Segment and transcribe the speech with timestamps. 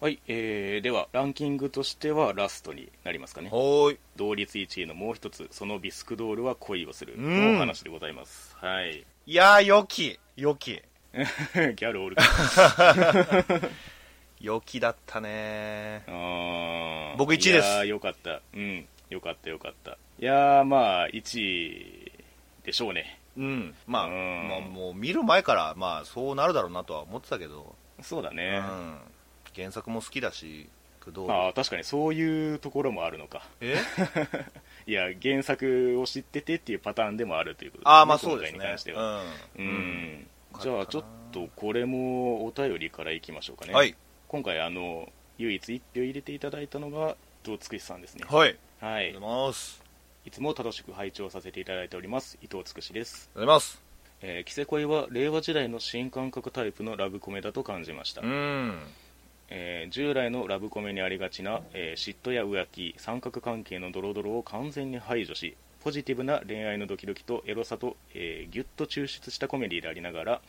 [0.00, 3.50] はい、えー、ではランキングとしてはラストになりますかね。
[3.50, 3.98] はーい。
[4.16, 9.04] 同率1位のもう一つそのビスクドールは恋をするうんの話でございます、はい。
[9.26, 10.80] いやー良き良き。
[11.12, 12.16] ギャルおる。
[12.16, 12.24] か
[14.40, 17.16] 良きだったねあー。
[17.18, 17.52] 僕1位です。
[17.52, 18.40] いやーよかった。
[18.54, 18.88] うん。
[19.10, 19.98] よかったよかった。
[20.18, 22.12] いやーまあ1位
[22.64, 23.20] でしょうね。
[23.36, 23.74] うん。
[23.86, 24.48] まあ、うん。
[24.48, 28.98] まあもう見る前からまあそうなるだろうなとは思ってたけど、うそうだね、ん、
[29.54, 30.68] 原作も好きだし
[31.04, 33.42] 工藤ああ確かにそういうところもあるのか。
[33.60, 33.76] え？
[34.86, 38.58] いや原作を知っててっていうパターンでもあるということああまあそうですね。
[38.58, 39.24] に関しては。
[39.56, 39.64] うん。
[39.64, 39.70] うん、
[40.54, 40.60] うん。
[40.60, 43.94] じゃあちょっとこれもお便りからいきましょうかね、はい。
[44.28, 48.24] 今回あの唯一1票入れていただいたのが伊藤つくしさんですね。
[48.28, 48.56] はい。
[48.80, 49.04] はい。
[49.04, 49.90] ありがとうございます。
[50.26, 53.82] いつも楽しく拝聴させていただいております伊藤つくしです、ありがとうございます。
[54.22, 58.78] えー、キセ恋は令和時代の新感覚タイプのラブコメだと感じました、うん
[59.50, 70.40] えー従来のラブコメにありがちな、えー嫉妬や浮気三角関係のドロドロを完全に排除しポジティブな恋愛のドキドキとエロさと、えーギュッと抽出したコメディでありながら、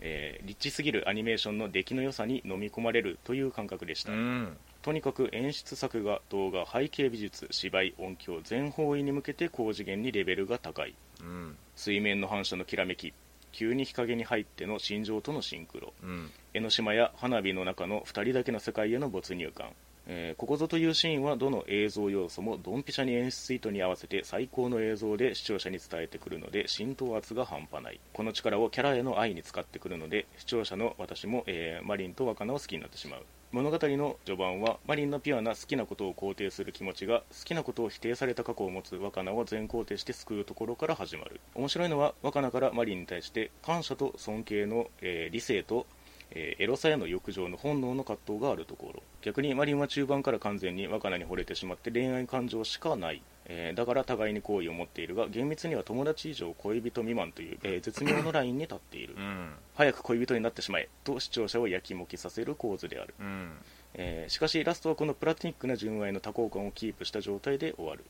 [0.00, 4.56] えーリッチすぎるアニメーションの出来の良さに飲み込まれるという感覚でした、うん。
[4.82, 10.94] とにかく演出作画動画背景美術芝居音響全方位に向けて高次元にレベルが高い。
[11.20, 11.56] うん。
[11.76, 13.12] 水面の反射のきらめき
[13.52, 15.92] 急に日陰に入っての心情とのシンクロ。
[16.02, 16.30] うん。
[16.54, 19.70] 江ノ島や花火の中の2人だけの世界への没入感、
[20.06, 28.00] えーここぞというシーンはどの映像要素もドンピシャに演出意図に合わせて最高の映像で視聴者に伝えてくるので浸透圧が半端ない。
[28.12, 41.40] この力をキャラへの愛に使ってくるので視聴者の私も、えーマリンと若菜を好きになってしまう物語の序盤はマリンのピュアな好きなことを肯定する気持ちが好きなことを否定された過去を持つ若菜を全肯定して救うところから始まる。
[41.56, 45.86] 面白いのは若菜からマリンに対して感謝と尊敬の、えー理性と
[46.30, 49.02] えーエロさへの欲情の本能の葛藤があるところ。
[49.22, 59.14] 逆にマリンは中盤から完全に若菜に惚れてしまって恋愛感情しかない、えーだから互いに好意を持っているが厳密には友達以上恋人未満という、えー絶妙のラインに立っている。
[59.16, 59.54] うん。
[59.74, 63.52] 早く恋人になってしまえと視聴者をやきもきさせる構図である、うん。
[63.94, 68.04] えーしかしラストはこのプラトニックな純愛の多幸感をキープした状態で終わる、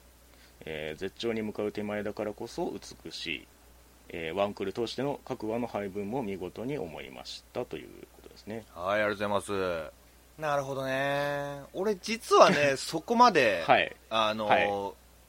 [0.66, 2.72] えー絶頂に向かう手前だからこそ
[3.04, 3.46] 美しい、
[4.10, 8.64] えーワンクール通しての各話の配分も見事に思いましたということですね。
[8.74, 9.92] はいありがとうございます。
[10.38, 11.60] なるほどね。
[11.74, 13.94] 俺実はね そこまで、はい。
[14.08, 14.68] あの、はい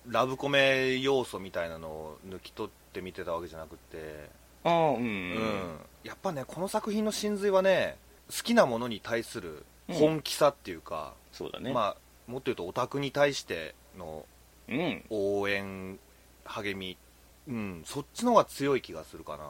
[0.08, 4.30] ラブコメ要素みたいなのを抜き取って見てたわけじゃなくて。
[4.64, 5.04] ああうん、ううん。
[5.04, 7.98] ん、やっぱねこの作品の真髄はね
[8.30, 14.26] 好きなものに対する本気さっていうか、そうだね、まあもっと言うとオタクに対しての
[14.70, 15.04] うん。
[15.10, 16.00] 応援
[16.46, 16.98] 励み。
[17.48, 17.84] うん。
[17.86, 19.46] そっちの方が強い気がするかな、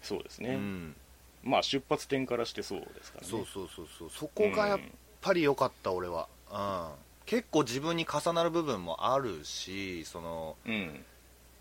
[0.00, 0.96] そうですね、うん。
[1.42, 3.30] まあ出発点からしてそうですからね。
[3.30, 4.10] そうそうそうそう。
[4.10, 4.80] そこがやっ
[5.20, 6.88] ぱり良かった俺は、うん、
[7.26, 11.04] 結構自分に重なる部分もあるしそのうん、うん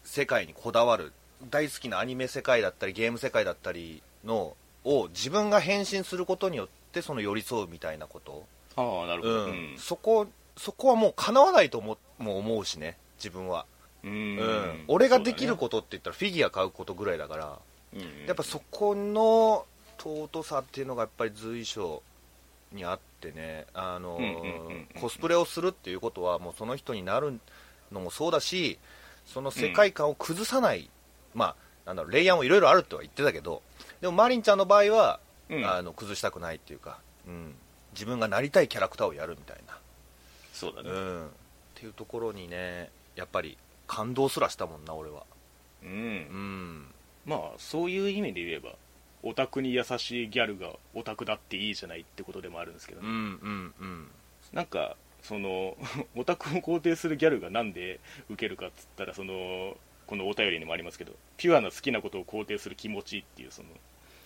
[0.03, 1.13] 世界にこだわる
[1.49, 8.45] 大好きなアニメ世界だったりゲーム世界だったりのを自分が変身することによってその寄り添うみたいなこと、
[8.75, 9.75] ああなるほど、うん。
[9.77, 10.27] そこ
[10.57, 13.65] そこはもう叶わないと思も思うしね自分は、
[14.03, 14.11] うん。
[14.11, 14.83] うん。
[14.87, 17.43] 俺ができることって言ったらフィギュア買うことぐらいだから。
[17.45, 17.61] と、
[17.95, 18.01] うん。
[18.27, 19.65] やっぱそこの
[19.97, 22.01] 尊さっていうのがやっぱり随所
[22.71, 24.19] にあってねあの
[24.99, 27.39] コスプレをするっていうことはもうその人になる
[27.91, 28.79] のもそうだし
[29.25, 30.89] その世界観を崩さない、
[31.33, 31.55] まあ
[31.85, 33.61] なんだろうレイヤーもいろいろあるとは言ってたけど
[33.99, 35.65] でもマリンちゃんの場合は、うん。
[35.65, 37.53] あの崩したくないっていうか、うん、
[37.93, 39.57] 自分がなりたいキャラクターをやるみたい
[40.61, 40.89] そうだね。
[40.89, 41.29] な、うん、っ
[41.73, 43.57] ていうところにねやっぱり
[43.87, 45.23] 感動すらしたもんな俺は。
[45.83, 46.85] うん、うん。
[47.25, 48.69] まあそういう意味で言えば
[49.23, 54.07] オタクに優しいギャルがオタクだっていいじゃないってことでもあるんですけどね、うんうんうん。
[54.53, 55.77] なんかその
[56.15, 57.99] オタクを肯定するギャルがなんで
[58.29, 59.77] 受けるかっつったらその
[60.07, 63.69] このお便りにもありますけどピュアな好きなことを肯定する気持ちっていうその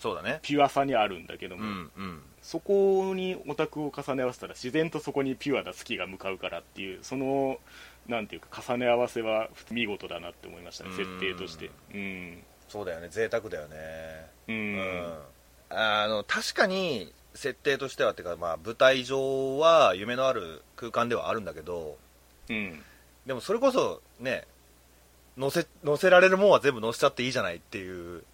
[0.00, 0.40] そうだね。
[0.42, 2.22] ピュアさにあるんだけども、うんうん。
[2.42, 7.58] そこにオタクを重ね合わせたら自然とそこにピュアな好きが向かうからっていうその
[8.06, 10.96] なんていうか重ね合わせは見事だなって思いましたねうん。
[10.96, 11.70] 設定として。
[11.94, 13.08] うんそうだよね。
[13.08, 13.76] 贅沢だよね。
[14.48, 14.76] う、うん。
[14.76, 15.18] ん
[15.70, 21.98] あの確かに設定としてはっていうか、まあ、舞台上は夢のある空間ではあるんだけど
[22.48, 22.82] うん。
[23.26, 24.46] でもそれこそね
[25.36, 28.24] 乗せ乗せられるもんは全部乗せちゃっていいじゃないっていう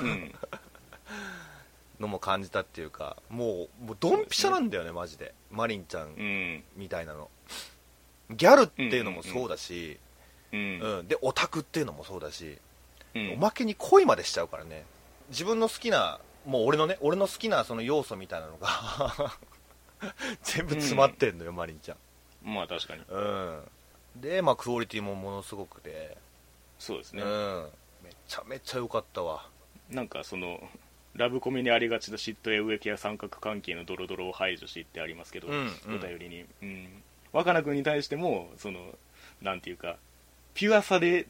[0.00, 0.34] うん。
[2.00, 5.34] のも感じたっていうかもうもうドンピシャなんだよねマジで。
[5.50, 6.64] マリンちゃんうん。
[6.76, 7.30] みたいなの。
[8.30, 9.98] ギャルっていうのもそうだし、
[10.52, 10.80] うん。
[10.80, 11.08] うん。
[11.08, 12.58] でオタクっていうのもそうだし、うん
[13.14, 14.84] おまけに恋までしちゃうからね。
[15.30, 18.68] 自分の好きなもう俺のね俺の好きなその要素みたいなのが
[20.42, 21.98] 全部詰まってんのよ、マリンちゃん。
[22.42, 23.02] まあ確かに。
[23.08, 23.62] うん。
[24.16, 26.16] でまあクオリティもものすごくて、
[26.78, 27.68] そうですね、うん。
[28.02, 29.46] めちゃめちゃ良かったわ。
[29.90, 30.60] なんかその
[31.14, 35.54] ラブコメにありがちな嫉妬や植木や三角関係のドロドロを排除しってありますけど、うん
[35.86, 35.96] うん。
[35.96, 37.02] お便りに、うん、
[37.32, 38.80] 若菜君に対してもその
[39.42, 39.96] なんていうか
[40.54, 41.26] ピュアさで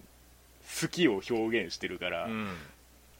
[0.81, 2.49] 好きを表現してるから、うん。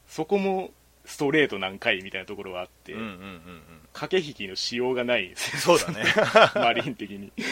[0.07, 0.71] そこも
[1.05, 3.63] ストレートなんかいみたいなところがあって、うんうんうんうん。
[3.93, 5.27] 駆け引きのしようがない。
[5.27, 6.05] んですよそうだね。
[6.55, 7.33] マリン的に。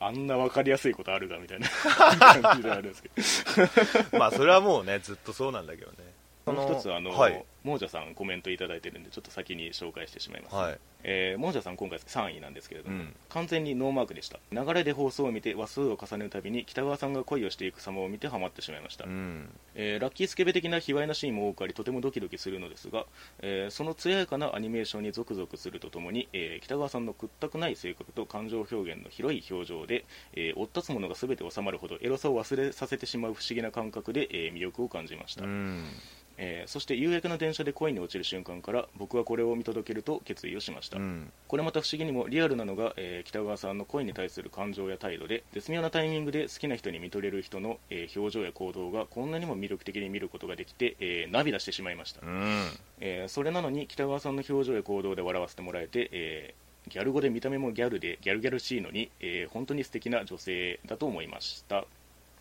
[0.00, 4.18] あんな分かりやすいことあるかみたいな感じであるんですけど。
[4.18, 5.96] まあそれはもうねずっとそうなんだけどね
[6.46, 7.44] もう一つあの、はい。
[7.64, 10.78] モージャさんコメントいただいてるんでちょっと先に紹介してしまいます、はい。
[11.02, 13.16] えーモージャさん今回3位なんですけれども、うん。
[13.30, 14.38] 完全にノーマークでした。
[14.52, 19.48] 流れで放送を見て話数を重ねるたびに北川さんが恋をしていく様を見てハマってしまいました、うん。
[19.74, 23.06] えーラッキースケベ的な卑猥なシーンも多くありとてもドキドキするのですが、
[23.40, 30.04] えーその艶やかなアニメーションにゾクゾクするとともに、えー北川さんの屈託ない性格と感情表現の広い表情で、
[30.34, 35.84] えー追っ立つものが全て収まるほどエロさを忘れさせてしまう不思議な感覚で、えー魅力を感じました、うん
[36.38, 41.30] えーそして夕焼けの電車で恋に落ちる瞬間から僕はこれを見届けると決意をしました、うん。
[41.46, 52.66] これまた不思議にもリアルなのが、えー北川さんの恋に対する感情や態度で絶妙なタイミングで好きな人に見とれる人の、えー表情や行動がこんなにも魅力的に見ることができて、えー涙してしまいました、うん。
[53.00, 61.80] えーそれなのに北川さんの表情や行動で笑わせてもらえて、えーギャル語で見た目もギャルでギャルギャルしいのに、えー本当に素敵な女性だと思いました。
[61.80, 61.84] っ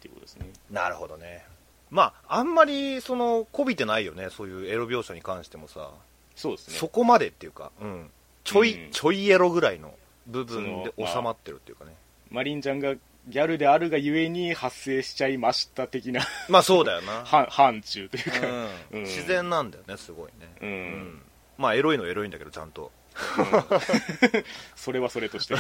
[0.02, 0.48] ていうことですね。
[0.70, 1.46] なるほどね
[1.94, 5.92] まああんまりそのこびてないよねそういうエロ描写に関してもさ。
[6.36, 6.78] そうですね。
[6.78, 8.10] そこまでっていうか、うん、
[8.44, 8.92] ちょい、うん。
[8.92, 9.94] ちょいエロぐらいの
[10.26, 11.92] 部分で収まってるっていうかね。
[12.32, 12.96] マリンちゃんが
[13.28, 19.00] ギャルであるがゆえに発生しちゃいました的なまあそうだよな、 範範疇というか、うん。
[19.00, 19.04] うん。
[19.04, 21.22] 自然なんだよねすごいね、うん。
[21.60, 22.92] まあエロいのはエロいんだけどちゃんと。
[24.76, 25.54] それはそれとして。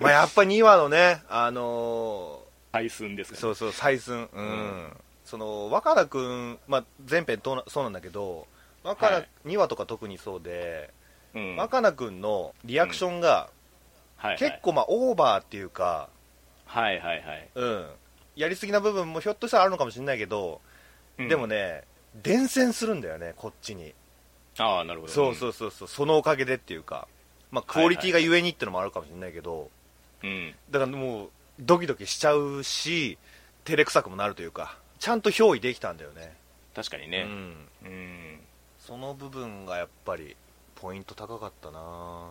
[0.00, 2.37] まあやっぱ2話のねあの
[2.82, 3.38] 採寸ですかね。
[3.38, 4.28] ーそうそう採寸。
[4.32, 4.96] うん、うん。
[5.24, 8.46] その若田君、まあ、前編とそうなんだけど
[8.82, 9.28] 若田、はい。
[9.46, 10.90] 2話とか特にそうで、
[11.34, 11.56] うん。
[11.56, 13.50] 若菜君のリアクションが
[14.16, 14.38] はいはい。
[14.38, 16.08] 結構まあオーバーっていうか、
[16.66, 17.86] はいはいはい、うん、
[18.36, 20.60] やりすぎな部分もひょっとしたらあるのかもしれないけど、
[21.18, 21.28] うん。
[21.28, 21.84] でもね
[22.22, 23.94] 伝染するんだよねこっちに。
[24.58, 25.12] ああなるほど。
[25.12, 25.88] そうそうそうそう。
[25.88, 27.06] そのおかげでっていうか、
[27.50, 29.70] まあ、クオリティがゆえにってのもあるかもしれないけど、
[30.22, 30.54] うん、うん。
[30.70, 33.18] だからもうドキドキしちゃうし
[33.64, 36.34] 照れくさくもなるというかちゃんと憑依できたんだよね。
[36.74, 37.22] 確かにね。
[37.22, 38.40] うん、うん。
[38.78, 40.36] その部分がやっぱり
[40.74, 42.30] ポイント高かったな。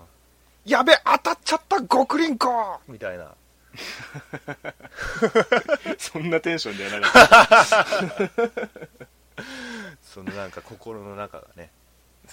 [0.65, 3.33] やべ当たっちゃった極輪コみたいな。
[5.97, 7.27] そんなテンションではなかっ
[7.65, 7.85] た。
[10.03, 11.71] そのなんか心の中がねね。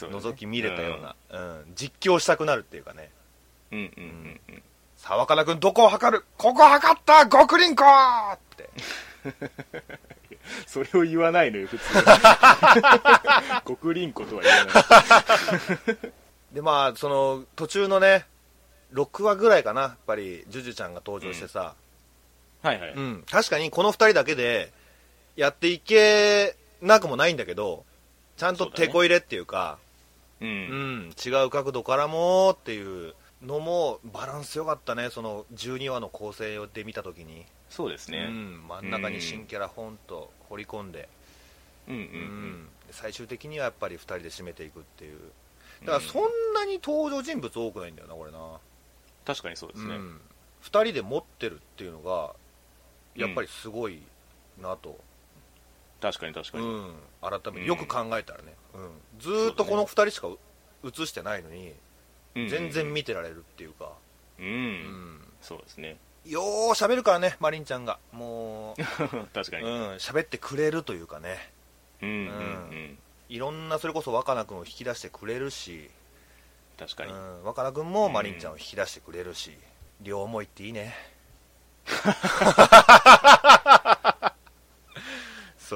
[0.09, 1.73] 覗き見れたような、うん。
[1.75, 3.11] 実況したくなるっていうかね。
[3.71, 4.63] うんうんうんうん
[5.05, 6.25] さあ若田君どこを測る？
[6.39, 8.71] ここ測った極輪コって。
[10.67, 11.85] それを言わないのよ普通。
[13.69, 14.75] 極輪湖とは言わない。
[16.55, 18.25] でまあその途中のね
[18.95, 19.83] 6話ぐらいかな。
[19.83, 21.75] やっぱりジュジュちゃんが登場してさ、
[22.63, 23.25] はいはい、うん。
[23.31, 24.73] 確かにこの2人だけで
[25.37, 27.85] やっていけなくもないんだけど
[28.39, 29.77] ちゃんと手こ入れっていうか
[30.41, 30.49] うん。
[30.49, 33.13] うん、違う角度からもっていう
[33.45, 41.09] のもバランス良かったねその12話の構成で見た時に、そうですね、うん、真ん中に新キャラポンと掘り込んで,、
[41.89, 41.95] うん。
[41.95, 42.01] うん。
[42.01, 42.69] うん。
[42.87, 45.19] で最終的にはやっぱり2人で締めていくっていう。
[45.85, 46.23] だからそん
[46.55, 48.39] なに登場人物多くないんだよなこれな、
[49.25, 50.21] 確かにそうですね、うん、
[50.63, 52.35] 2人で持ってるっていうのが
[53.17, 54.01] やっぱりすごい
[54.63, 54.99] なと、
[56.01, 57.63] 確かに確かに、うん、改めうん。
[57.63, 60.29] てよく考えたらね、うん、ずーっとこの2人しか
[60.85, 61.75] 映してないのに、
[62.35, 62.49] うん。
[62.49, 63.93] 全然見てられるっていうか、
[64.39, 65.21] うん、うん。
[65.41, 65.97] そうですね。
[66.25, 67.99] よー喋るからねマリンちゃんが。
[68.13, 68.75] も
[69.35, 71.53] 確かう、に、うん、喋ってくれるというかね。
[72.03, 72.21] うんうんう
[72.75, 72.99] ん。
[73.29, 75.91] いろんなそれこそ若菜君を引き出してくれるし、
[76.79, 79.57] 確かに、うん、若菜君もマリンちゃんを引き出してくれるし、
[80.01, 80.95] 両思いっていいね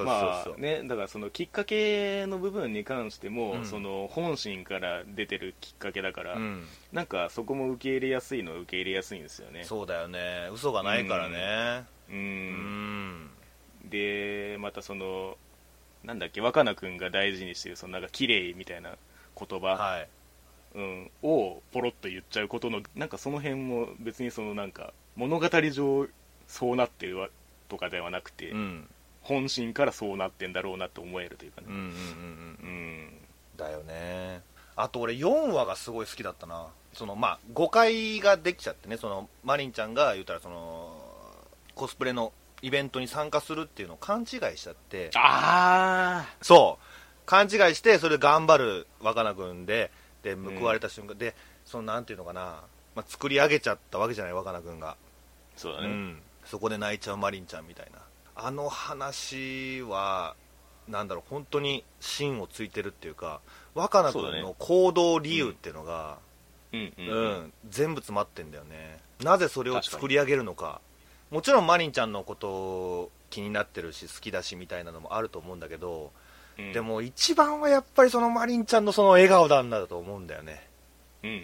[0.04, 3.66] そうそうそう、まあねだからそのきっかけの部分に関しても、うん。
[3.66, 9.64] その本心から出てるきっかけだから、うん、なんかそこも受け入れやすいのは受け入れやすいんですよね。
[9.64, 10.48] そうだよね。
[10.52, 11.84] 嘘がないからね。
[12.10, 13.24] ううん。
[13.24, 13.30] ん。
[13.84, 15.36] でまたその
[16.04, 18.96] なんだっけ若菜君が大事にしてるそのなんか綺麗みたいな
[19.38, 20.08] 言葉、はい。
[20.74, 26.08] うん、をポロッと言っちゃうことのなんかその辺も別にそのなんか物語上
[26.46, 27.28] そうなってるわ
[27.68, 28.88] とかではなくて、うん
[29.28, 31.66] 本心からそうなってんだろうなと思えるというかね。
[31.68, 31.92] うんうんうんうん
[32.60, 33.12] うん。
[33.56, 34.40] だよね。
[34.76, 36.66] あと俺4話がすごい好きだったな。
[36.94, 38.96] そのまあ誤解ができちゃってね。
[38.96, 41.00] そのマリンちゃんが言ったらその
[41.74, 42.32] コスプレの
[42.62, 45.10] イベントに参加するっていうのを勘違いしちゃって。
[45.14, 46.84] あそう。
[47.26, 49.90] 勘違いしてそれで頑張る若菜君で
[50.22, 51.34] で報われた瞬間、で
[51.66, 52.62] そのなんていうのかな、
[52.94, 54.96] まあ、作り上げちゃったわけじゃない若菜君が、
[55.54, 57.98] そうだね、うん、そこで泣いちゃうマリンちゃんみたいな
[58.40, 60.36] あの話は
[60.86, 63.40] なんだろう本当に芯をついてるっていうか
[63.74, 66.18] 若菜君の行動理由っていうのが
[66.72, 69.00] うんうんう、うんん全部詰まってんだよね。
[69.22, 70.80] なぜそれを作り上げるのか。
[71.30, 76.12] もちろんマリンちゃんのこと気になってるし好きだしみたいなのもあると思うんだけど、
[76.58, 76.72] うん。
[76.72, 80.68] でも一番はやっぱりそのマリンちゃんのその笑顔なんだと思うんだよね。
[81.22, 81.38] うんううん。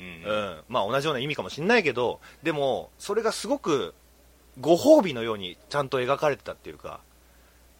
[0.59, 3.95] ん、まあ同じような意味かもしれないけどでもそれがすごく
[4.61, 7.01] ご褒美のようにちゃんと描かれてたっていうか、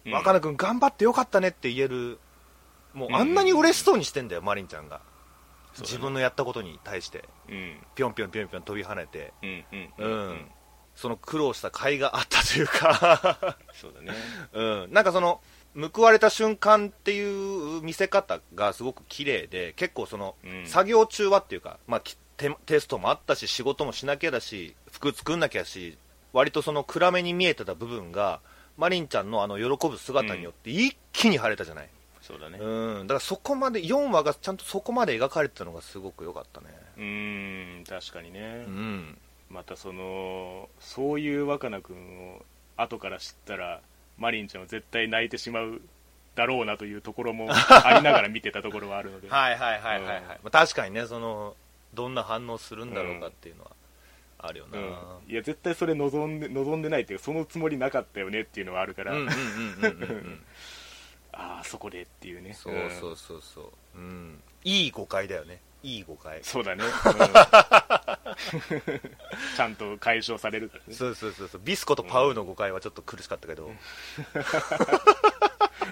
[0.05, 0.13] うん。
[0.13, 2.19] 若菜君頑張ってよかったねって言える
[2.95, 5.01] もうあんなに嬉しそうにしてんだよ、マリンちゃんが、
[5.81, 7.25] 自分のやったことに対して。
[7.49, 7.77] うん。
[7.93, 9.33] ぴょんぴょんぴょんぴょん飛び跳ねて。
[9.43, 10.51] うん
[10.95, 14.13] その苦労した甲斐があったというか、 そうだね。
[14.53, 15.41] うん、なんかその
[15.93, 20.65] 報われた瞬間っていう見せ方がすごく綺麗で結構その、うん。
[20.65, 22.01] 作業中はっていうか、まあ、
[22.37, 25.97] テストもあったし仕事もしなきゃだし服作んなきゃし
[26.35, 28.41] 割とその暗めに見えてた部分が
[28.77, 31.89] マリンちゃんのあの喜ぶ姿によって一気に晴れたじゃない、
[32.21, 32.57] そうだね。
[32.59, 36.67] うん、だからそこまで4話がちゃんとそこまで描かれてたのがすごく良かったね。
[36.97, 37.83] うーん。
[37.85, 38.65] 確かにね。
[38.67, 39.17] うん。
[39.49, 41.95] またそのそういう若菜君
[42.35, 42.43] を
[42.75, 43.79] 後から知ったら
[44.17, 45.79] マリンちゃんは絶対泣いてしまう
[46.35, 49.29] だろうなというところも ありながら見てたところはあるので。
[49.29, 51.55] はいはいはいはいはい、確かにねその
[51.93, 53.71] どんな反応するんだろうかっていうのは
[54.47, 59.13] あるよな、うん、いや絶対それ望んで望んでないっていうかそのつもりなかったよねっていうのはあるから、
[61.31, 62.53] ああそこでっていうね。
[62.53, 65.59] そうそううそうそう、うん、いい誤解だよね。
[65.83, 66.39] いい誤解。
[66.39, 66.89] んそうだね、うん。
[69.55, 70.95] ちゃんと解消されるからね。
[70.95, 71.61] そうそうそうそう。
[71.63, 73.69] ビスコとパウの誤解はちょっと苦しかったけど、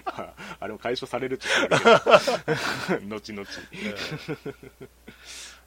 [0.06, 1.84] ああれも解消されるって言ってある
[3.00, 3.10] けど。
[3.16, 3.48] 後々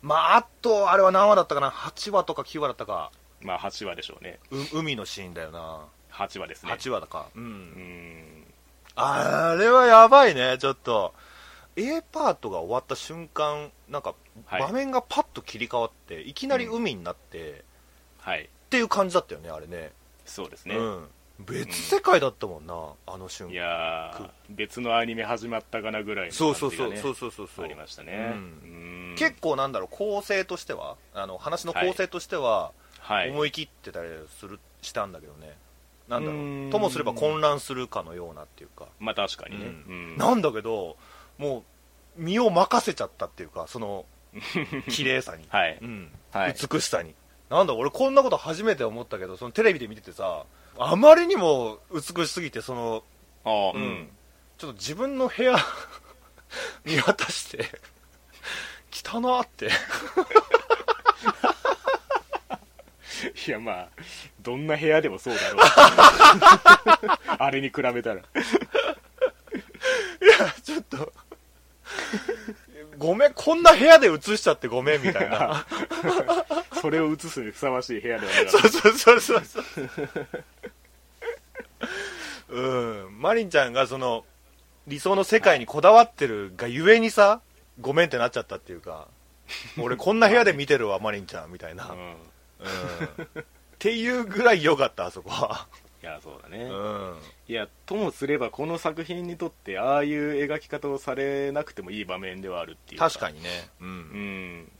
[0.02, 3.10] まああとあれは何話だったかな？8話とか9話だったか。
[3.40, 4.38] まあ8話でしょうね。
[4.50, 5.80] う海のシーンだよな。
[6.12, 6.72] 8話ですね。
[6.72, 7.46] 8話だか、う、うん。
[7.46, 8.44] ん
[8.94, 11.14] あれはやばいねちょっと。
[11.76, 14.14] A パートが終わった瞬間なんか
[14.46, 14.62] はい。
[14.62, 17.64] 場面がパッと切り替わって、い、きなり海になって、
[18.18, 18.44] はい。
[18.44, 19.92] っていう感じだったよねあれね。
[20.24, 22.74] そうですね、うん、別世界だったもんな、
[23.06, 27.56] あの瞬い間やー別のアニメ始まったかなぐらいのそう感じが、ね、そうそうそうそう。
[27.56, 28.34] そうありましたね、
[29.16, 32.72] 結構なんだろう構成としてはあの話の構成としては
[33.06, 33.30] はい。
[33.30, 34.08] 思い切ってたり
[34.40, 35.56] するしたんだけどね。
[36.08, 40.16] なんだろうともすれば混乱するかのようなっていうか、まあ確かにね、ううん。
[40.16, 40.96] なんだけど
[41.38, 41.64] も
[42.18, 44.06] う身を任せちゃったっていうかその
[44.88, 45.78] 綺麗さに、はい。
[45.80, 46.10] うん。
[46.32, 46.54] はい。
[46.70, 47.14] 美しさに。
[47.48, 50.44] なんだ俺こんなこと初めて思ったけどそのテレビで見ててさ
[50.78, 53.02] あまりにも美しすぎてその
[53.44, 53.82] ああううん。
[53.82, 54.08] ん、
[54.58, 55.56] ちょっと自分の部屋
[56.84, 57.68] 見渡して
[58.92, 59.70] 汚なって。
[63.46, 63.88] いやまあ
[64.40, 65.62] どんな部屋でもそうだろう。
[67.38, 68.20] あれに比べたら。
[70.62, 71.12] ちょっと
[72.98, 75.66] ごめんこんな部屋で映しちゃってごめんみたいな。
[76.80, 79.64] それを映すにふさわしい部屋ではなかうそうそうそうそう。
[82.48, 83.20] うん。
[83.20, 84.24] マリンちゃんがその
[84.86, 87.40] 理想の世界にこだわってるがゆえにさ
[87.80, 89.08] ごめんってなっちゃったっていうか
[89.78, 92.02] 俺こんな部屋で見てるわマリンちゃんみたいな、た、ううん。
[92.02, 92.14] ん、
[93.40, 93.44] っ
[93.78, 95.66] ていうぐらい良かったあそこは。
[95.84, 97.16] いやそうだね、うん。
[97.48, 103.48] いやともすればこの作品にとってああいう描き方をされなくてもいい場面ではあるっていう確かにね。
[103.80, 104.60] ううん。
[104.60, 104.72] ん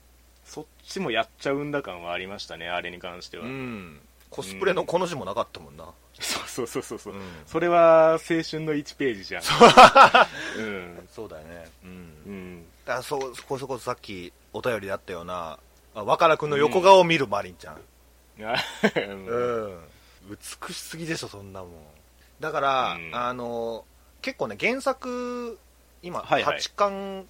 [0.44, 4.00] そっちもやっちゃうんだ感はありましたねあれに関しては、うん。
[4.30, 5.84] コスプレのこの字もなかったもんな、
[6.18, 7.20] そうそうそうそうそう、うん。
[7.46, 9.42] それは青春の1ページじゃん。
[10.58, 10.62] う。
[10.62, 11.08] ん。
[11.10, 11.64] そうだよね。
[11.84, 11.90] うん。
[12.26, 12.64] うん。
[12.84, 15.58] だからそうそこそこさっきお便りであったような
[15.94, 18.54] あ若菜君の横顔を見るマリンちゃん、あ
[18.96, 19.26] うん。
[19.26, 19.78] うん
[20.28, 21.70] 美しすぎでしょそんなもん。
[22.40, 23.14] だから、うん。
[23.14, 23.84] あの
[24.22, 25.58] 結構ね原作
[26.02, 26.58] 今、はいはい。
[26.58, 27.26] 8巻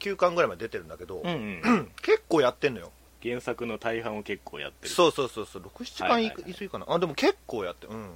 [0.00, 2.90] 9巻ぐらいまで出てるんだけど、うんうん 結構やってんのよ。
[3.22, 4.94] 原作の大半を結構やってる。
[4.94, 6.52] そうそうそうそう67巻い,、はいはい。
[6.52, 6.86] はいかな。
[6.88, 8.10] あでも結構やってうん。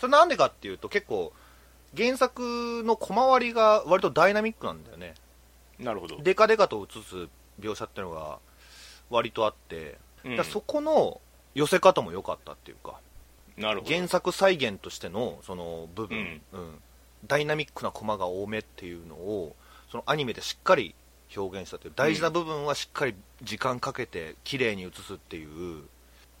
[0.00, 1.32] それなんでかっていうと結構
[1.96, 5.14] 原作の小回りが割とダイナミックなんだよね。
[5.78, 7.28] なるほど、デカデカと映す
[7.60, 8.38] 描写っていうのが
[9.08, 10.44] 割とあって、うん。
[10.44, 11.20] そこの
[11.54, 13.00] 寄せ方も良かったっていうか
[13.56, 13.94] なるほど。
[13.94, 16.60] 原作再現としてのその部分、うん。
[16.60, 16.78] うん。
[17.26, 19.54] ダイナミックなコマが多めっていうのを
[19.90, 20.94] そのアニメでしっかり
[21.36, 25.82] 表現したっていう大事な部分はしっかり時間かけて綺麗に映すっていう、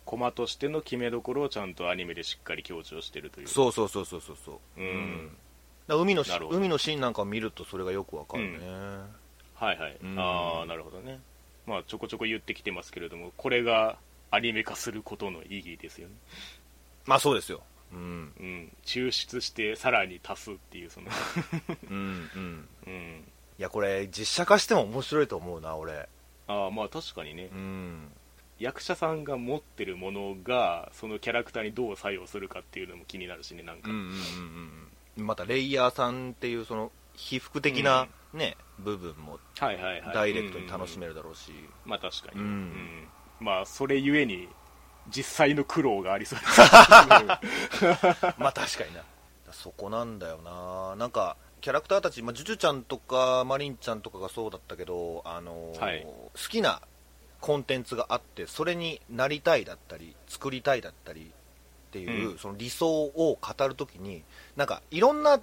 [0.04, 3.48] コマとしての決めどころをちゃんとアニメでしっかり強調してるという。
[3.48, 4.80] そうそうそうそうそうそう。
[4.80, 5.30] うん。
[5.86, 8.58] だから海の海のシーンなんかを見るとそれがよくわかるね、
[9.54, 11.18] はいはい、うんああなるほどね。
[11.66, 13.96] まあちょこちょこ言ってきてますけれどもこれが
[14.30, 16.14] アニメ化することの意義ですよね
[17.06, 17.62] まあそうですよ。
[17.92, 18.32] うん。
[18.38, 18.72] うん。
[18.84, 21.08] 抽出してさらに足すっていうその。
[21.90, 22.68] うんうん。
[22.86, 23.24] うん。
[23.58, 26.08] いやこれ実写化しても面白いと思うな俺。
[26.46, 27.48] ああまあ確かにね。
[27.52, 28.12] うん。
[28.58, 34.12] 役者さんが持ってるものがそのキャラクターにどう作用するかっていうのも気になるしねなんか、うんうんうん
[35.16, 39.72] うんまたレイヤーさんっていうその被服的なね、部分もダ
[40.26, 41.52] イレクトに楽しめるだろうし、
[41.84, 43.08] まあ確かに、うん。
[43.40, 44.48] まあそれゆえに
[45.08, 46.60] 実際の苦労がありそうです。
[48.38, 49.02] まあ確かにな。
[49.52, 50.96] そこなんだよな。
[50.96, 56.04] なんかキャラクターたち、まあ、ジュジュちゃんとかマリンちゃんとかがそうだったけど、あのーはい。
[56.04, 56.80] 好きな
[57.40, 62.38] コンテンツがあってそれになりたいだったり作りたいだったりっていう、うん。
[62.38, 64.22] その理想を語るときに
[64.56, 65.40] なんかいろんな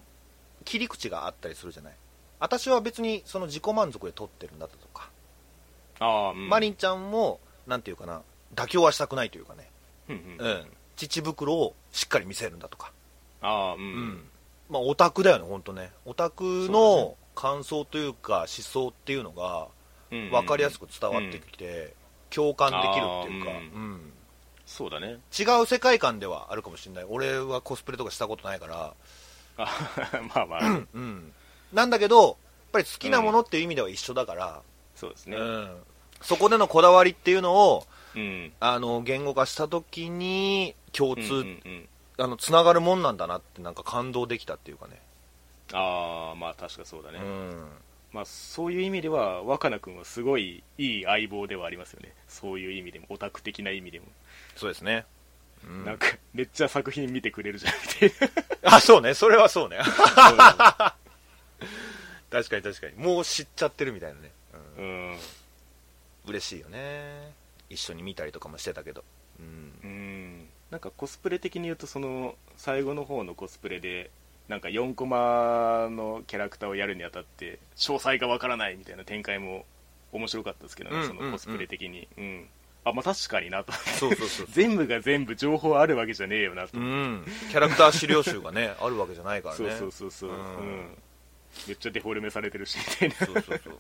[0.65, 1.93] 切り口があったりするじゃない？
[2.39, 5.09] 私は別にその自己満足で撮ってるんだとか、
[5.99, 6.49] ああ、うん。
[6.49, 8.21] マリンちゃんもなんていうかな
[8.55, 9.69] 妥協はしたくないというかね、
[10.09, 12.91] うん乳袋をしっかり見せるんだとか。
[13.41, 14.29] ああうん、うん。
[14.69, 15.91] まあオタクだよね本当ね。
[16.05, 17.15] オタクそうだのね。
[17.35, 19.67] 感想というか思想っていうのが
[20.09, 21.93] うんうん分かりやすく伝わってきて、
[22.29, 24.13] 共感できるっていうか、あーうん
[24.65, 25.19] そうだね。
[25.37, 27.05] 違う世界観ではあるかもしれない。
[27.07, 28.93] 俺はコスプレとかしたことないから、
[29.57, 29.67] あ
[30.35, 31.33] まあまあ、うん、
[31.71, 32.35] なんだけどやっ
[32.73, 34.61] ぱり好きなものっていう意味では一緒だから、
[34.95, 35.37] そうですね。
[35.37, 35.83] うん。
[36.21, 37.85] そこでのこだわりっていうのを
[38.17, 41.87] うんあの言語化した時に共通、うんうんうん。
[42.17, 44.99] あのつながるもんなんだなってなんか感動できたっていうかね、
[45.71, 47.67] ああまあ確かそうだね、うん。
[48.11, 52.11] まあそういう意味では若菜君はすごいいい相棒ではありますよね。
[52.27, 54.07] そういう意味でもオタク的な意味でも、
[54.55, 55.05] そうですね、
[55.63, 55.85] うん。
[55.85, 58.29] なんかめっちゃ作品見てくれるじゃんみたい
[58.63, 58.73] な。
[58.77, 59.13] あそうね。
[59.13, 59.77] それはそうね。
[59.77, 59.95] 確
[62.49, 62.95] かに確かに。
[62.95, 64.31] もう知っちゃってるみたいなね、
[64.77, 65.19] ううんん。
[66.25, 67.31] 嬉しいよね
[67.69, 69.03] 一緒に見たりとかもしてたけど。
[69.39, 69.79] うん。
[69.83, 70.49] うん。
[70.71, 74.11] なんかコスプレ的に言うとその最後の方のコスプレで
[74.47, 79.65] なんか4コマのキャラクターをやるにあたって詳細がわからないみたいな展開も
[80.11, 82.47] 面白かったですけどね、うんそのコスプレ的に、うん。
[82.85, 83.73] あまあ確かになと。
[83.73, 87.25] そうそうそう 全部が全部情報あるわけじゃねえよなと、うん。
[87.49, 89.57] キャラクター資料集がね あるわけじゃないからね。
[89.57, 90.97] そうそうそうそう、ううんん。
[91.67, 93.15] めっちゃデフォルメされてるしみたいな。
[93.15, 93.79] そうそうそう。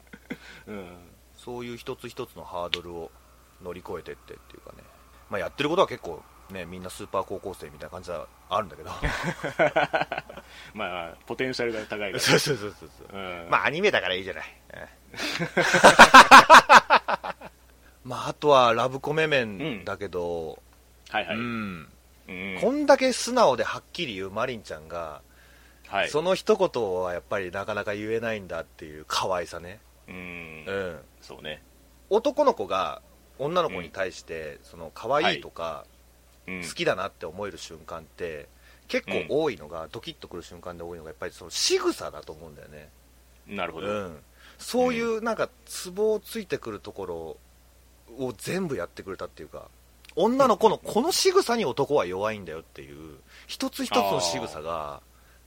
[0.67, 0.97] うん。
[1.37, 3.11] そういう一つ一つのハードルを
[3.63, 4.83] 乗り越えてってっていうかね、
[5.29, 8.89] まあ、やってることは結構ねみんなスーパー高校生みたいな感じはあるんだけど。
[10.73, 13.17] まあポテンシャルが高いから、 そうそうそうそうそう。
[13.17, 14.45] うん、まあアニメだからいいじゃない。
[18.03, 20.61] まああとはラブコメ面だけど、
[21.09, 21.89] はいはい、うん。
[22.27, 22.57] うん。
[22.61, 25.21] こんだけ素直ではっきり言うマリンちゃんが、
[25.87, 26.09] はい。
[26.09, 31.63] その一言はやっぱりなかなか言えないんだっていう可愛さね、うんうん、そうね、
[32.09, 33.01] 男の子が
[33.39, 35.85] 女の子に対して、その可愛いとか、
[36.47, 38.47] うん、好きだなって思える瞬間って
[38.87, 42.89] 結構多いのが、ドキッとくる瞬間で多いのがやっぱりその仕草だと思うんだよね、
[43.47, 44.17] なるほど、うん、
[44.57, 47.37] そういうなんかツボをついてくるところ
[48.17, 49.67] を全部やってくれたっていうか
[50.15, 55.01] 女の子のこの仕草に男は弱いんだよっていう一つ一つの仕草が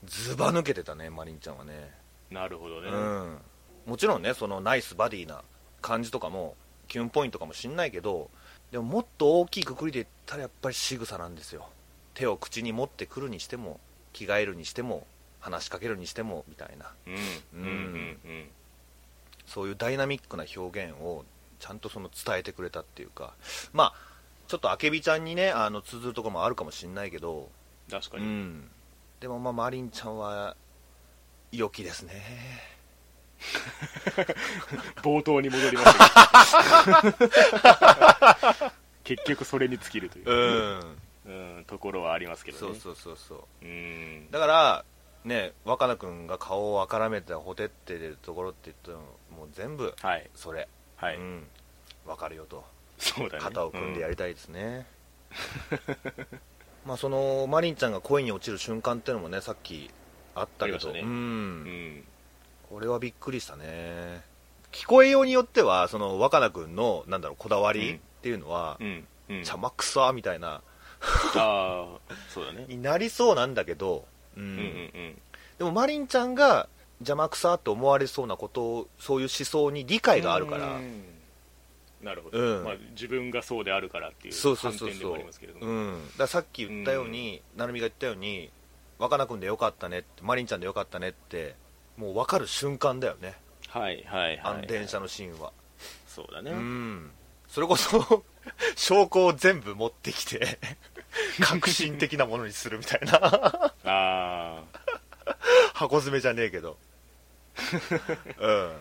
[0.05, 1.91] ずば抜けてたねマリンちゃんはね、
[2.29, 3.37] なるほどね、うん、
[3.85, 5.43] もちろんねそのナイスバディな
[5.81, 6.55] 感じとかも
[6.91, 8.29] キュンポイントかもしんないけど
[8.69, 11.69] でももっと大きいくくりで言ったらやっぱり仕草なんですよ。
[12.13, 13.79] 手を口に持ってくるにしても
[14.11, 15.07] 着替えるにしても
[15.39, 16.91] 話しかけるにしてもみたいな。
[17.07, 17.61] うん。
[17.61, 17.67] うん。
[17.67, 18.47] うんうん
[19.45, 21.25] そういうダイナミックな表現を
[21.59, 23.33] ちゃんとその伝えてくれたっていうか。
[23.71, 23.93] まあ
[24.49, 27.49] ちょっとあけびちゃんにねあの通ずるところもあるかもしんないけど、
[27.87, 28.69] う確かに、ん、
[29.21, 30.57] でもまあマリンちゃんは
[31.53, 32.70] 良きですね
[35.03, 37.09] 冒頭に戻りましたけ
[38.61, 38.71] ど。
[39.03, 40.97] 結局それに尽きるという、うん。
[41.25, 41.29] う
[41.61, 42.75] んところはありますけどね。
[42.79, 43.65] そうそうそうそう。
[43.65, 44.31] うん。
[44.31, 44.85] だから
[45.23, 48.97] ね若菜君が顔をあからめてほてってるところって言ったの
[49.37, 50.29] もう全部はい。
[50.35, 51.47] それ、はい、うん、
[52.05, 52.63] 分かるよと。
[52.97, 53.43] そうだね。
[53.43, 54.85] 肩を組んでやりたいですね、
[56.85, 59.89] まあそのマリンちゃんが恋に落ちる瞬間っていうのもねさっき
[60.35, 61.01] あったけど、ね。
[61.01, 62.03] ううん
[62.71, 64.23] んこれはびっくりしたね。
[64.71, 69.07] 聞こえようによってはその若菜君のなんだろうこだわりっていうのは、うん。
[69.29, 69.35] うん。
[69.37, 70.61] 邪魔くさみたいな
[71.35, 72.65] ああそうだね。
[72.67, 74.05] になりそうなんだけど、
[74.37, 74.43] うん。
[74.43, 75.21] うんうんうん。
[75.57, 80.75] でもマリンちゃんが邪魔くさって思われそうなことをそういう思想に理解があるから。
[80.75, 81.03] うん。
[82.01, 82.63] なるほど、うん。
[82.63, 88.49] まあ、自分がそうであるからっていうそうそう観点でもありますけれども、うん、ださっき言ったように、成美が言ったように
[88.97, 91.55] 若菜君でよかったねってマリンちゃんでよかったねって
[92.01, 93.35] もう分かる瞬間だよね、
[93.69, 94.39] はいはいはい。
[94.43, 95.53] あの電車のシーンは、
[96.07, 97.11] そうだね、うん。
[97.47, 98.23] それこそ
[98.75, 100.57] 証拠を全部持ってきて
[101.39, 103.23] 革新的なものにするみたいな。
[103.23, 105.35] ああ
[105.75, 106.77] 箱詰めじゃねえけど、
[108.39, 108.71] うん、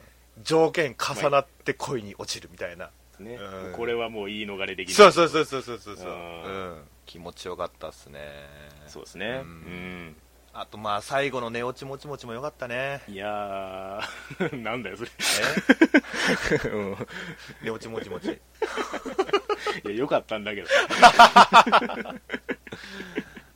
[0.43, 3.73] 条件重なって恋に落ちるみたいな、ね、うん。
[3.73, 4.95] これはもう言い逃れできない。
[4.95, 5.97] そうそうそうそうそうそう。
[5.97, 6.81] そう、ううん。
[6.81, 8.21] ん、気持ちよかったっすね。
[8.87, 9.27] そうですね。
[9.27, 10.17] ううんん、
[10.53, 13.03] あとまあ最後の寝落ちもちもちもよかったね。
[13.09, 15.11] いやー なんだよそれ。
[16.65, 16.69] え？
[16.75, 16.97] うん。
[17.63, 18.31] 寝落ちもちもち。
[18.31, 18.39] い
[19.89, 20.69] やよかったんだけど。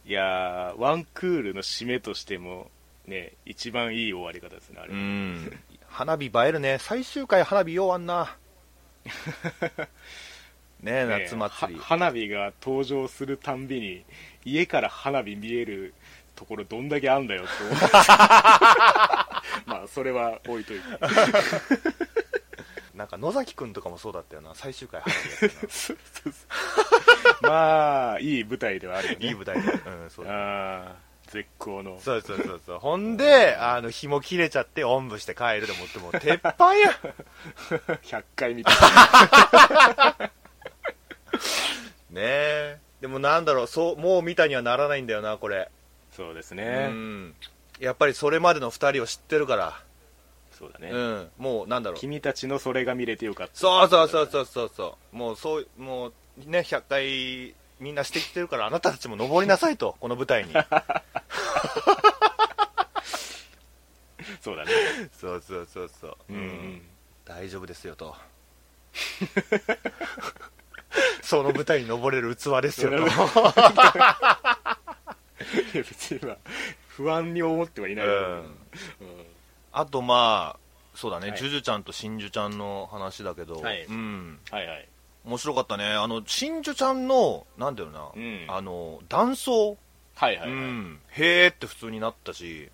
[0.07, 2.71] いやーワンクールの締めとしても
[3.07, 5.59] ね一番いい終わり方ですねあれ、うん。
[5.89, 6.79] 花火映えるね。
[6.79, 8.37] 最終回花火ようあんな。
[10.81, 11.79] ね夏祭り。
[11.79, 14.05] は花火が登場するたんびに
[14.45, 15.95] 家から花火見える
[16.35, 17.87] ところどんだけあんだよって思って
[19.67, 20.85] まあそれは置いといて
[22.95, 24.55] なんか野崎くんとかもそうだったよな。
[24.55, 25.69] 最終回花火やったな。
[25.69, 26.33] そうそうそう。
[27.43, 29.27] まあいい舞台ではあるよね。
[29.27, 31.99] いい舞台で、うん、そうああ絶好の。
[32.01, 32.79] そうそうそうそう。
[32.79, 36.97] ほんであの紐切れちゃっておんぶして帰るでもってもう鉄板や
[38.03, 38.71] 100回見た
[42.11, 42.79] ねえ。
[43.01, 45.71] でもなんだろうそうもう見たにはならないんだよなこれ
[46.17, 47.35] そうですうね、ん。
[47.81, 49.81] やっぱりそれまでの2人を知ってるから、
[50.57, 51.99] そうだね、うん、もうなんだろう。
[51.99, 53.57] 君たちのそれが見れてよかった。
[53.57, 54.71] そうそうそうそうそう。
[54.75, 56.13] そうもうそうもう
[56.47, 59.97] ね100回みんなしてきてるからあなたたちも登りなさいと。
[60.01, 60.53] この舞台に。
[64.41, 64.71] そうだね。
[65.19, 66.17] そうそうそうそう。
[66.31, 66.83] うん、うん、
[67.25, 68.15] 大丈夫ですよと。
[71.23, 72.97] その舞台に登れる器ですよと
[75.75, 76.37] いや別に今
[76.89, 78.07] 不安に思ってはいない。
[78.07, 78.45] うん。
[79.73, 80.59] あとまあ
[80.95, 81.39] そうだね、はい。
[81.39, 83.85] ジュジュちゃんと真珠ちゃんの話だけど、はい。
[83.85, 84.39] うん。
[84.51, 84.89] はいはい。
[85.25, 85.87] 面白かったね。
[85.87, 88.45] あの真珠ちゃんのなんだよな、うん。
[88.49, 89.77] あの断層、
[90.17, 92.71] はいはいはい、うん、へーって普通になったし、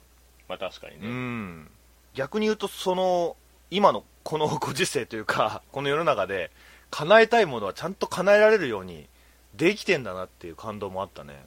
[0.49, 1.69] まあ確かにうね、ん、
[2.15, 3.37] 逆に言うとその
[3.71, 6.51] 今のこのご時世というか この世の中で
[6.91, 9.09] 叶えたいものはちゃんと叶えられるように
[9.55, 11.45] できてんだなっていう感動もあったね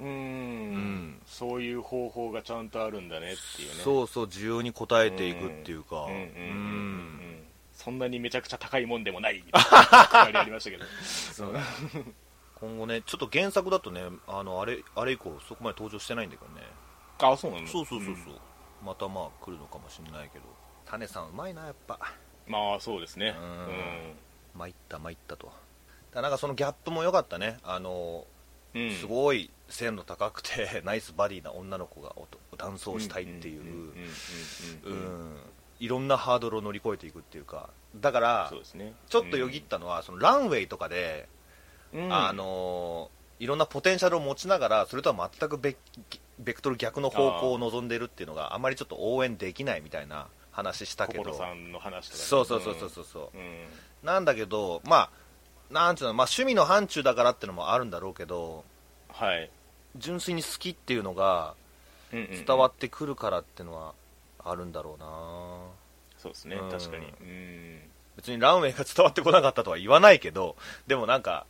[0.00, 0.08] うーん。
[0.08, 0.12] う
[0.78, 1.22] ん。
[1.26, 3.74] そういう方法がちゃんとあるんだねっていうね。
[3.82, 6.04] そうそう需要に応えていくっていうか。
[6.04, 6.12] うん。
[6.12, 6.18] うん。
[6.18, 6.18] うん。
[6.18, 6.26] うん。
[6.26, 6.28] うん。
[6.28, 7.44] うん。
[7.74, 10.30] そんなにめちゃくちゃ高いもんでもないみたいな。
[10.30, 10.84] りありましたけど
[11.32, 11.54] そう。
[12.60, 16.62] 今後ねちょっと原作だとねあのあれあれ以降そこまで登場してないんだけどね。
[17.18, 18.34] あそうなんだそうそうそうそう、
[18.84, 20.44] またまあ来るのかもしれないけど。
[20.86, 21.98] 種さんうまいなやっぱ。
[22.46, 23.34] まあそうですね。
[23.36, 24.58] うん。
[24.58, 25.52] 参った参ったと。
[26.12, 27.58] だなんかそのギャップも良かったね。
[27.64, 28.24] あの
[28.74, 33.76] うん、うん、すごい背の高くて ナイスバディな女の子がおとダンスをしたいっていううんうんう
[34.84, 35.40] うんうんうんん
[35.80, 38.94] いろんなハードルを乗り越えていくっていうかだからそうですね。
[39.08, 41.28] ちょっとよぎったのは、そのランウェイとかで、
[41.92, 42.12] うん。
[42.12, 45.76] あのいろんなポテンシャルを持ちながらそれとは全くベ
[46.38, 51.24] ベクトル逆の方向を望んでるっていうのがあまりちょっと応援できないみたいな話したけど。
[51.24, 52.24] 心さんの話とかね。
[52.24, 53.66] そうそうそうそうそうそう、うん。
[54.02, 55.10] なんだけどまあ
[55.70, 58.64] なんつうの、まあ、趣味の範疇だからっていうのもあるんだろうけど
[59.14, 59.50] はい。
[59.96, 61.54] 純粋に好きっていうのが
[62.10, 63.94] 伝伝わってくるからっていうのは
[64.44, 65.06] あるんだろうな。
[66.18, 66.56] そうですね。
[66.56, 66.70] うん。
[66.70, 67.06] 確かに。
[67.06, 67.80] うん。
[68.16, 71.46] 別にランウェイが伝わってこなかったとは言わないけどでもなんか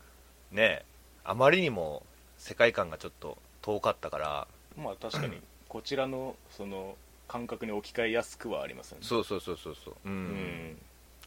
[0.50, 0.83] ね
[1.22, 2.03] あまりにも
[2.38, 4.46] 世界観がちょっと遠かったから
[4.77, 6.96] まあ確かにこちらのその
[7.29, 9.07] 感覚に置き換えやすくはありますよね。
[9.07, 9.94] そうそうそうそうそう。
[10.05, 10.12] うん、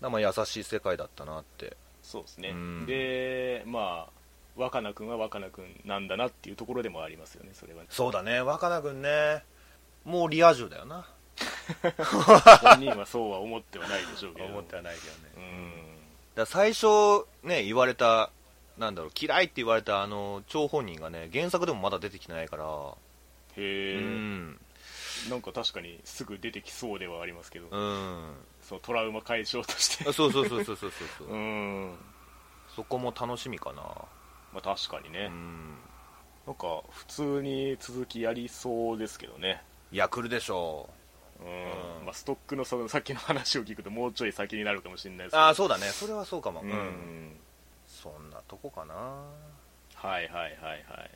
[0.02, 0.12] うん。
[0.12, 1.76] まあ優しい世界だったなって。
[2.04, 2.50] そうですね。
[2.50, 2.86] うん。
[2.86, 4.12] でまあ
[4.58, 9.44] 若菜君は若菜君なんだなっていうところでもありますよねそれはそうだね若菜君ね。
[10.04, 11.06] もうリア充だよな。
[12.64, 14.48] 本人はそうは思ってはないでしょうけど。
[14.48, 15.20] 思ってはないけどね。
[15.38, 15.74] うん。
[16.36, 18.32] だ最初ね言われた
[18.78, 22.66] なんだろう嫌いって言われたあの張本人がね原作でもまだ出てきてないから。
[23.58, 24.60] へえ、うん。
[25.30, 28.34] なんか確かにすぐ出てきそうではありますけど、うん。
[28.62, 30.10] そのトラウマ解消として。
[30.10, 31.98] あそうそうそうそうそうそう、 うん。
[32.76, 33.84] そこも楽しみかな
[34.58, 35.78] まあ確かにね、うん。
[36.48, 39.62] なんか普通に続きやりそうですけどね。
[39.92, 40.90] いや来るでしょ
[41.40, 41.44] う。
[41.44, 42.06] ん、うん。
[42.06, 45.44] まあ、ストックのそのさっきの話を聞くともうちょい先になるかもしれないですうけど。
[45.44, 45.86] ああそうだね。
[45.86, 46.62] それはそうかも。
[46.62, 47.36] うん、うん
[47.88, 48.96] そんなとこかな。
[48.96, 51.12] はいはいはいはい。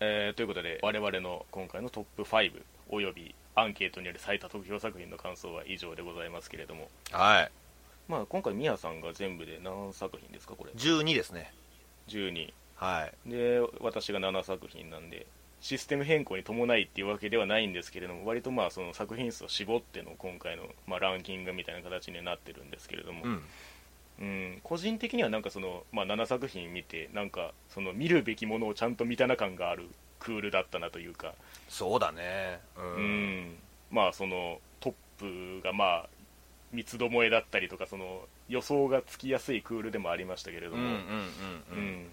[0.00, 6.88] えーということで我々の今回のトップ5およびアンケートによる最多得票作品の感想は以上でございますけれども。
[7.10, 7.50] はい。
[8.08, 10.72] まあ今回ミヤさんが全部で何作品ですかこれ。
[10.72, 11.52] 12ですね
[12.08, 13.30] 12はい。
[13.30, 15.26] で私が7作品なんで
[15.60, 23.42] システム変更に伴いっていうわけではないんですけれども割とまあその作品数を絞っての今回の、まあ、ランキングみたいな形になってるんですけれども、うん。
[24.20, 29.88] うん、個人的にはなんかその、まあ、7作品見てなんかその見るべきものをちゃんと見たな感がある
[30.20, 31.34] クールだったなというか、
[31.68, 32.60] そうだね。
[32.76, 33.56] ううんん。
[33.90, 36.08] まあそのトップがまあ
[36.72, 41.00] 三つどもえだったりとかその予想がつきやすいクールでもありましたけれども、うんうんうんう
[41.72, 41.78] うん。
[42.04, 42.06] ん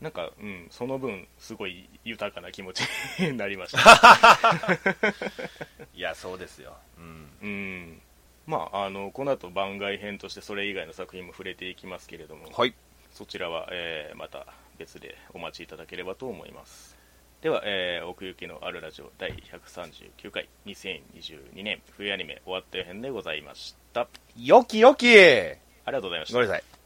[0.00, 2.82] なんか、うん、その分すごい豊かな気持ち
[3.18, 4.78] になりました、
[5.94, 6.76] いやそうですよ。
[6.98, 7.28] うん。
[7.42, 8.00] うん。
[8.46, 12.74] まあ、あのこの後番外編としてそれ以外の作品も触れていきますけれども、はい。
[13.12, 14.46] そちらは、えーまた
[14.78, 16.96] 別でお待ちいただければと思います。
[17.42, 24.06] では、えー奥行きのあるラジオ第139回2022年冬アニメ終わった編でございました。
[24.36, 25.06] よきよき!
[25.08, 26.34] ありがとうございました。
[26.34, 26.77] ごめんなさい。